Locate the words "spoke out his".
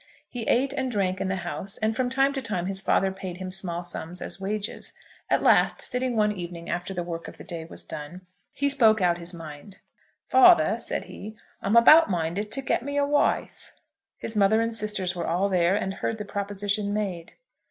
8.67-9.31